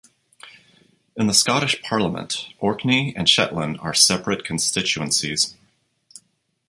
In 1.15 1.27
the 1.27 1.33
Scottish 1.35 1.79
Parliament, 1.83 2.47
Orkney 2.59 3.15
and 3.15 3.29
Shetland 3.29 3.77
are 3.81 3.93
separate 3.93 4.43
constituencies. 4.43 5.55